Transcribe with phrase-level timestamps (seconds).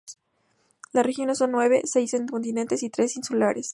[0.93, 3.69] Las regiones son nueve, seis en el continente y tres insulares.